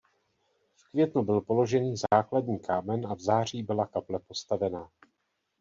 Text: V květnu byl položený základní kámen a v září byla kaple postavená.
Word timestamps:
V 0.75 0.89
květnu 0.89 1.23
byl 1.23 1.41
položený 1.41 1.95
základní 2.13 2.59
kámen 2.59 3.07
a 3.07 3.13
v 3.13 3.19
září 3.19 3.63
byla 3.63 3.85
kaple 3.87 4.19
postavená. 4.19 4.89